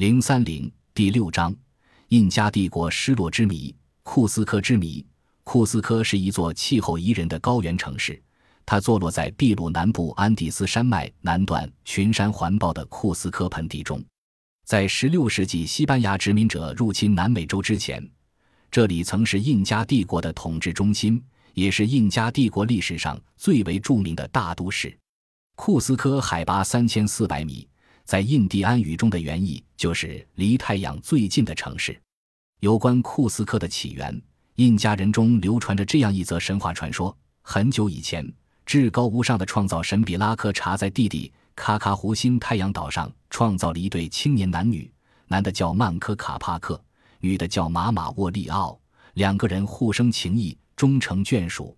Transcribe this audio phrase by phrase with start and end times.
[0.00, 1.54] 零三零第六章：
[2.08, 3.76] 印加帝国失落之谜。
[4.02, 5.04] 库斯科之谜。
[5.44, 8.18] 库斯科是一座气候宜人的高原城市，
[8.64, 14.02] 它坐落在秘鲁南部安第斯山脉南段群山环抱的库斯科盆地中。
[14.64, 18.02] 在16世纪西班牙殖民者入侵南美洲之前，
[18.70, 21.22] 这里曾是印加帝国的统治中心，
[21.52, 24.98] 也是印加帝国历史上最为著名的大都市。
[25.56, 27.68] 库斯科海拔3400米。
[28.10, 31.96] 在印第安语中的原意就是离太阳最近的城市。
[32.58, 34.20] 有关库斯科的起源，
[34.56, 38.28] 印加人中流传着这样一则神话传说：很久以前，
[38.66, 44.90] 至高无上的创造神比拉克查在弟弟卡卡湖新太阳岛上创造了一对青年男女，
[45.28, 46.82] 男的叫曼科卡帕克，
[47.20, 48.76] 女的叫马马沃利奥。
[49.14, 51.76] 两个人互生情谊，终成眷属。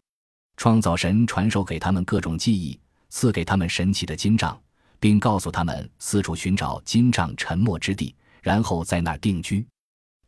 [0.56, 4.58] 创造神传授给他们各种技艺，赐给他们神奇的金杖。
[5.02, 9.66] 并告诉他们四处寻找金杖沉没之地，然后在那儿定居。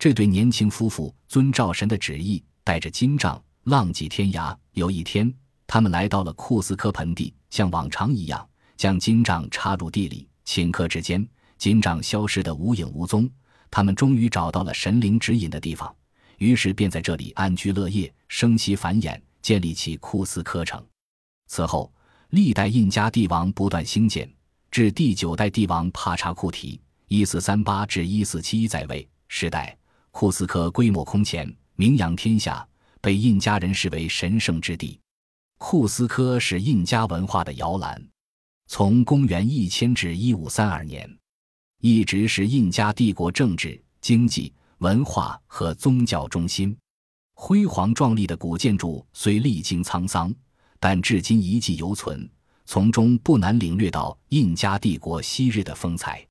[0.00, 4.52] 这对年轻夫妇遵照神的旨意，带着金杖浪迹天涯。
[4.72, 5.32] 有一天，
[5.64, 8.44] 他们来到了库斯科盆地，像往常一样
[8.76, 10.28] 将金杖插入地里。
[10.44, 11.24] 顷刻之间，
[11.56, 13.30] 金杖消失得无影无踪。
[13.70, 15.94] 他们终于找到了神灵指引的地方，
[16.38, 20.84] 于是便在这里安居乐业，生息繁衍，建立起库斯科城。
[21.46, 21.92] 此后，
[22.30, 24.28] 历代印加帝王不断兴建。
[24.74, 29.78] 至第九代帝王帕查库提（一四三八至一四七一）在位时代，
[30.10, 32.66] 库斯科规模空前，名扬天下，
[33.00, 34.98] 被印加人视为神圣之地。
[35.58, 38.04] 库斯科是印加文化的摇篮，
[38.66, 41.08] 从公元一千至一五三二年，
[41.80, 46.76] 一直是印加帝国政治、经济、文化和宗教中心。
[47.34, 50.34] 辉煌壮丽的古建筑虽历经沧桑，
[50.80, 52.28] 但至今遗迹犹存。
[52.66, 56.26] 从中不难领略到印加帝国昔日的风采。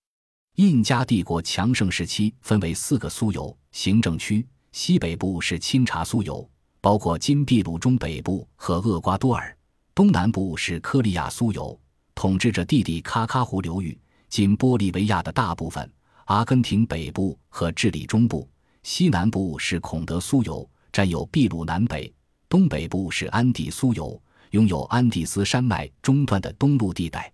[0.56, 6.48] 印加帝国强盛时期分为四个苏尤行政区，西北部是钦察苏尤，
[6.80, 9.56] 包括金秘鲁中北部和厄瓜多尔；
[9.96, 11.80] 东南部是科利亚苏尤，
[12.14, 13.98] 统治着蒂蒂卡卡湖流域
[14.30, 15.84] （今玻利维亚的大部分）；
[16.26, 18.48] 阿根廷北部和智利中部；
[18.84, 22.12] 西南部是孔德苏尤，占有秘鲁南北；
[22.48, 24.22] 东北部是安第苏尤。
[24.54, 27.32] 拥有安第斯山脉中段的东陆地带，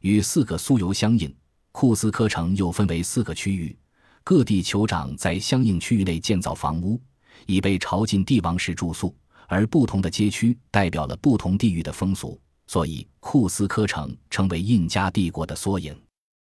[0.00, 1.34] 与四个苏尤相应。
[1.72, 3.76] 库斯科城又分为四个区域，
[4.22, 6.98] 各地酋长在相应区域内建造房屋，
[7.44, 9.14] 以备朝觐帝王时住宿。
[9.46, 15.94] 而不同的街区代表了不同地域的风俗，所以库斯科城成为印加帝国的缩影。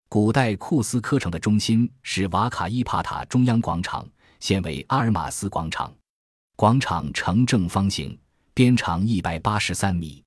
[0.08, 4.08] 古代库斯科城的中心是瓦卡伊帕塔中央广场，
[4.40, 5.92] 现为阿尔马斯广场。
[6.56, 8.18] 广场呈正方形。
[8.58, 10.20] 边长一百八十三米，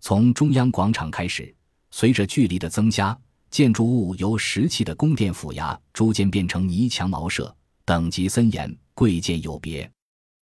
[0.00, 1.54] 从中央广场开始，
[1.92, 3.16] 随着距离的增加，
[3.52, 9.88] 建筑物由石砌的宫殿府衙逐渐变成泥墙茅舍，等级森严，贵贱有别。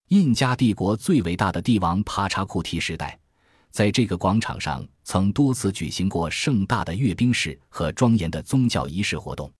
[0.08, 3.20] 印加帝国最伟大的帝王帕查库提时代，
[3.70, 9.52] 在这个广场上曾多次举行过盛大的阅兵式和庄严的宗教仪式活动。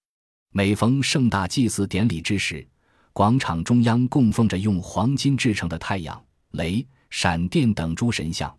[0.50, 2.66] 每逢盛大祭祀典礼之时，
[3.12, 6.82] 广场中央供奉着用黄金制成的太阳、雷。
[7.10, 8.54] 闪电等诸神像，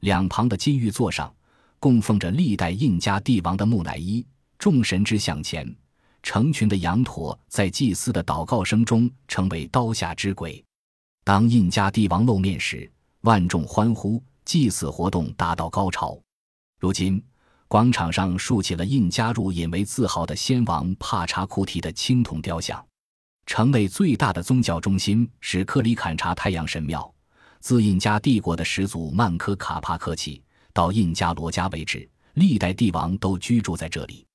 [0.00, 1.34] 两旁的金玉座上
[1.78, 4.24] 供奉着历代印加帝王的木乃伊。
[4.58, 5.74] 众神之像前，
[6.22, 10.64] 成群的羊驼在祭司的祷告声中成为刀下之鬼。
[11.24, 12.90] 当印加帝王露面时，
[13.22, 16.16] 万众欢呼，祭祀活动达到高潮。
[16.78, 17.22] 如今，
[17.66, 22.84] 广场上竖起了印加入引为自豪的先王帕查库提的青铜雕像。
[23.46, 27.12] 城内最大的宗教中心是克里坎查太阳神庙。
[27.62, 30.42] 自印加帝国的始祖曼科卡帕克起，
[30.72, 34.26] 到印加罗加为止，历代帝王都居住在这里。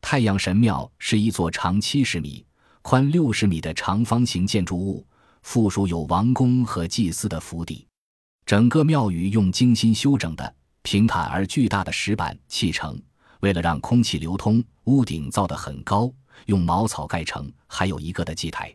[0.00, 2.42] 太阳神庙是一座长七十米、
[2.80, 5.06] 宽六十米的长方形建筑物，
[5.42, 7.86] 附属有王宫和祭司的府邸。
[8.46, 12.98] 整个庙宇用精心修整的平坦而巨大的石板砌成，
[13.40, 16.10] 为了让空气流通，屋顶造得很高，
[16.46, 18.74] 用茅草盖成，还有一个的祭台。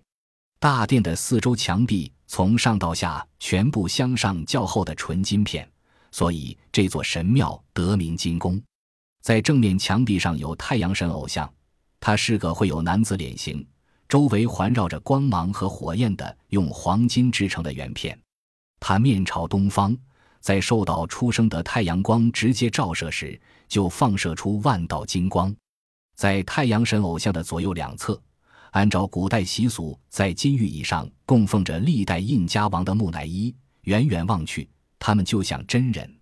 [0.65, 5.71] 大殿的四周墙壁从上到下全部镶上较厚的纯金片，
[6.12, 8.59] 所以这座神庙得名金宫。
[9.21, 11.47] 在正面墙壁上有太阳神偶像，
[12.00, 13.63] 他是个会有男子脸型，
[14.09, 18.19] 周围环绕着光芒和火焰的用黄金制成的圆片。
[18.79, 19.95] 他面朝东方，
[20.39, 25.56] 在受到出生的太阳光直接照射时，就放射出万道金光。
[26.15, 28.19] 在太阳神偶像的左右两侧。
[28.75, 34.69] 按照古代习俗，在金玉椅上供奉着历代印加王的木乃伊，远远望去，
[35.00, 36.13] 他们就像真人。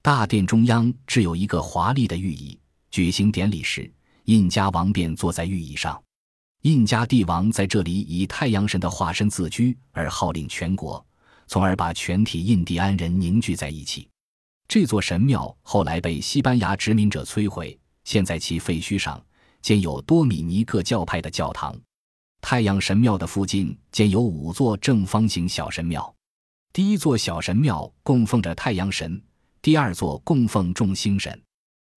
[0.00, 2.58] 大殿中央置有一个华丽的玉椅，
[2.90, 3.92] 举行典礼时，
[4.24, 6.02] 印加王便坐在玉椅上。
[6.62, 11.04] 印加帝王在这里以太阳神的化身自居，而号令全国，
[11.48, 14.08] 从而把全体印第安人凝聚在一起。
[14.66, 19.22] 这座神庙后来被西班牙殖民者摧毁，现在其废墟上
[19.60, 21.78] 建有多米尼各教派的教堂。
[22.40, 26.14] 太阳神庙的附近建有五座正方形小神庙，
[26.72, 29.22] 第一座小神庙供奉着太阳神，
[29.62, 31.40] 第二座供奉众星神，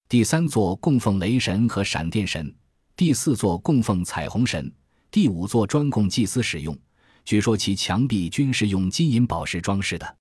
[0.10, 2.54] 第三座供奉雷神和闪电神，
[2.96, 4.72] 第四座供奉彩虹神，
[5.10, 6.78] 第五座专供祭司使用。
[7.26, 10.18] 据说其墙壁均是用金银宝石装饰的。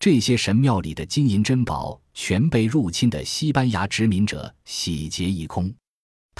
[0.00, 5.72] 这些神庙里的金银珍宝全被入侵的西班牙殖民者洗劫一空。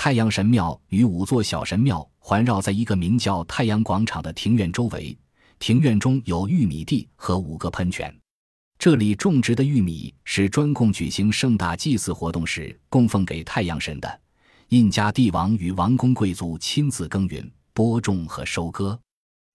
[0.01, 5.19] 太阳神庙与五座小神庙环绕在一个名叫太阳广场的庭院周围，
[5.59, 8.17] 庭院中有玉米地和五个喷泉。
[8.79, 14.21] 这里种植的玉米是专供举行盛大祭祀活动时供奉给太阳神的。
[14.69, 18.97] 印加帝王与王公贵族亲自耕耘、播种和收割。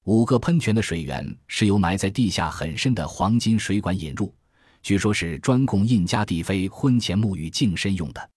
[0.03, 4.35] 五个喷泉的水源是由埋在地下很深的黄金水管引入，
[4.81, 8.29] 据说是专供印加帝妃婚前沐浴净身用的。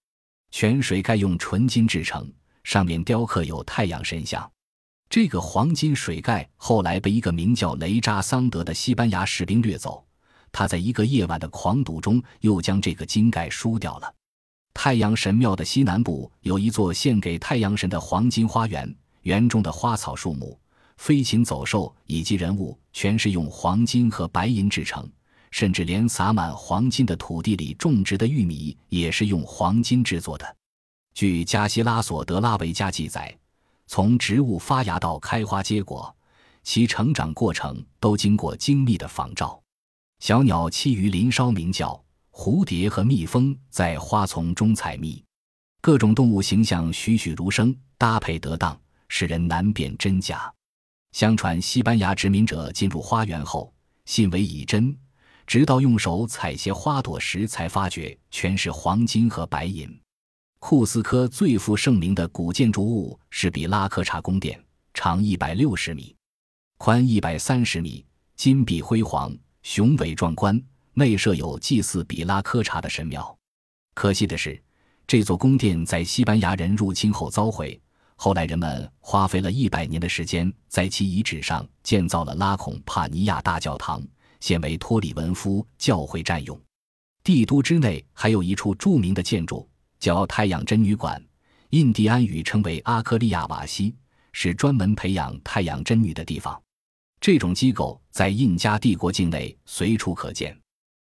[0.58, 2.26] 泉水盖用纯金制成，
[2.64, 4.50] 上面雕刻有太阳神像。
[5.10, 10.02] 这个黄金水盖后来被一个名叫雷扎桑德的西班牙士兵掠走，
[10.50, 14.10] 他在一个夜晚的狂赌中又将这个金盖输掉了。
[14.72, 20.58] 太阳神庙的西南部有一座献给太阳神的黄金花园，园中的花草树木。
[20.96, 25.06] 飞禽走兽以及人物全是用黄金和白银制成，
[25.56, 30.56] 甚至连撒满黄金的土地里种植的玉米也是用黄金制作的。
[31.14, 33.34] 据加西拉索德拉维加记载，
[33.86, 36.14] 从植物发芽到开花结果，
[36.62, 39.58] 其成长过程都经过精密的仿照。
[40.18, 41.98] 小鸟栖于林梢鸣叫，
[42.30, 45.24] 蝴蝶和蜜蜂在花丛中采蜜，
[45.80, 50.52] 各种动物形象栩栩如生，搭配得当，使人难辨真假。
[51.12, 53.72] 相传，西班牙殖民者进入花园后，
[54.04, 54.94] 信为以真，
[55.46, 59.88] 直到用手采些花朵时，才发觉全是黄金和白银。
[60.58, 64.60] 库斯科最负盛名的古建筑物是比拉科查宫殿，
[64.92, 66.14] 长一百六十米，
[66.78, 68.04] 宽一百三十米，
[68.34, 69.32] 金碧辉煌，
[69.62, 70.60] 雄伟壮观，
[70.94, 73.36] 内设有祭祀比拉科查的神庙。
[73.94, 74.60] 可惜的是，
[75.06, 77.80] 这座宫殿在西班牙人入侵后遭毁。
[78.16, 84.02] 后来，人们花费了一百年的时间，在其遗址上建造了拉孔帕尼亚大教堂，
[84.40, 86.60] 现为托里文夫教会占用。
[87.22, 89.68] 帝都之内还有一处著名的建筑，
[89.98, 91.22] 叫太阳真女馆，
[91.70, 93.94] 印第安语称为阿克利亚瓦西，
[94.32, 96.60] 是专门培养太阳真女的地方。
[97.20, 100.56] 这种机构在印加帝国境内随处可见。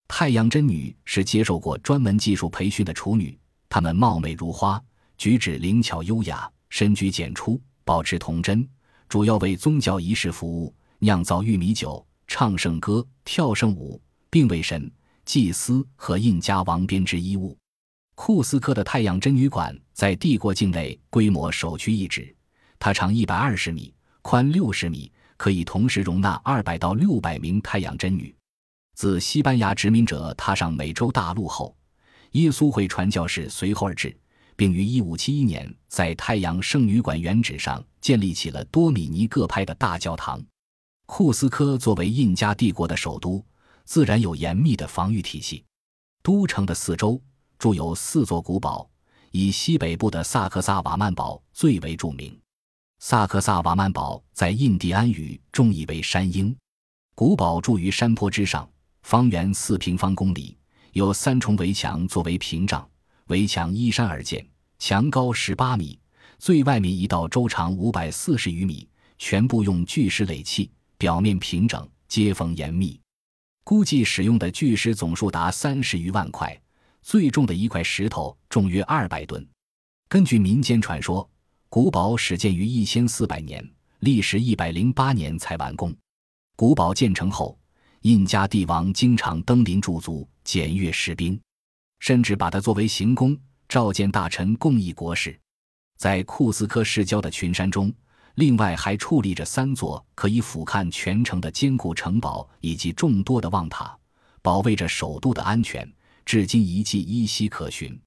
[0.08, 3.38] 太阳真女是接受过专门技术培训的处女，
[3.68, 4.82] 她们貌美如花，
[5.18, 6.50] 举止灵巧优雅。
[6.68, 8.68] 深居简出，保持童真，
[9.08, 12.06] 主要为宗教仪式服务，酿造玉米酒，
[12.38, 13.98] 唱圣歌，跳圣舞，
[14.30, 14.92] 并为神、
[15.24, 17.58] 祭司和印加王编织衣物。
[18.14, 22.36] 库斯科的太阳真女馆在帝国境内规模首屈一指，
[22.78, 28.36] 它长一百二十米，宽六十米，可以同时容纳二百到六百名太阳真女。
[28.96, 31.74] 自西班牙殖民者踏上美洲大陆后，
[32.32, 34.14] 耶稣会传教士随后而至。
[34.58, 40.42] 并于1571年在太阳圣女馆原址上建立起了多米尼各派的大教堂。
[41.08, 43.44] 库斯科作为印加帝国的首都，
[43.84, 45.64] 自然有严密的防御体系。
[46.24, 47.22] 都城的四周
[47.60, 48.90] 筑有四座古堡，
[49.32, 52.38] 以西北部的萨克萨瓦曼堡最为著名。
[53.00, 56.56] 萨克萨瓦曼堡在印第安语中译为山鹰。
[57.14, 58.68] 古堡筑于山坡之上，
[59.04, 60.58] 方圆四平方公里，
[60.94, 62.88] 有三重围墙作为屏障。
[63.28, 64.46] 围墙依山而建，
[64.80, 66.00] 墙高十八米，
[66.40, 73.00] 最外面一道周长五百四十余米，全部用巨石垒砌，表面平整，接缝严密。
[73.64, 76.60] 估计使用的巨石总数达三十余万块，
[77.02, 79.48] 最重的一块石头重约二百吨。
[80.08, 81.28] 根据民间传说，
[81.68, 83.68] 古堡始建于一千四百年，
[84.00, 85.96] 历时一百零八年才完工。
[86.56, 87.58] 古堡建成后，
[88.02, 91.40] 印加帝王经常登临驻足，检阅士兵。
[92.00, 93.36] 甚至把它作为行宫，
[93.68, 95.36] 召见大臣，共议国事。
[95.98, 97.92] 在库斯科市郊的群山中，
[98.36, 103.98] 另外还矗立着三座可以俯瞰全城的坚固城堡，以及众多的望塔，
[104.42, 105.90] 保卫着首都的安全。
[106.26, 107.98] 至今遗迹依稀可寻。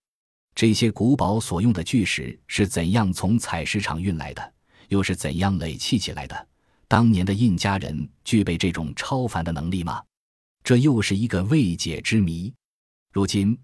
[0.54, 4.52] 这些古堡所用的巨石是怎样从采石场运来的？
[4.88, 6.48] 又是怎样垒砌起来的？
[6.88, 10.02] 当年的印加人具备这种超凡的能力吗？
[10.64, 12.52] 这又是一个未解之谜。
[13.12, 13.58] 如今。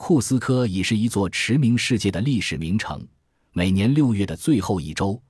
[0.00, 3.04] 库斯科已是一座驰名世界的历史名城。
[3.50, 5.20] 每年六月的最后一周，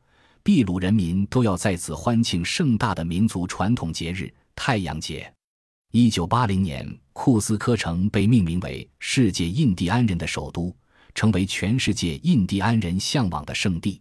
[0.49, 5.31] 秘鲁人民都要在此欢庆盛大的民族传统节日——太阳节。
[5.93, 10.75] 一九八零年，库斯科城被命名为世界印第安人的首都，
[11.15, 14.01] 成为全世界印第安人向往的圣地。